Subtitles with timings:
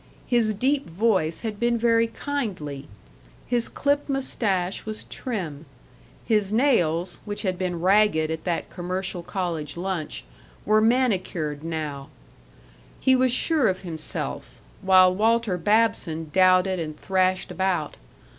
[0.25, 2.87] His deep voice had been very kindly;
[3.45, 5.67] his clipped mustache was trim;
[6.25, 10.23] his nails, which had been ragged at that commercial college lunch,
[10.65, 12.09] were manicured now;
[12.99, 17.95] he was sure of himself, while Walter Babson doubted and thrashed about.